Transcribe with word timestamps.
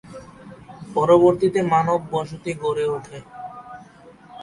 পরবর্তীতে 0.93 1.59
মানব 1.73 1.99
বসতি 2.13 2.51
গড়ে 2.61 2.85
ওঠে। 2.95 3.17